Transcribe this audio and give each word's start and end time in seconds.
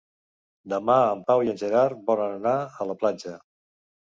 Demà 0.73 0.95
en 1.09 1.21
Pau 1.27 1.43
i 1.47 1.51
en 1.53 1.61
Gerard 1.63 2.01
volen 2.09 2.35
anar 2.41 2.57
a 2.57 2.89
la 2.93 2.99
platja. 3.05 3.37